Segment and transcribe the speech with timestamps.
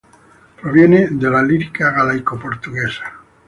[0.59, 3.03] Proviene de la lírica galaico-portuguesa.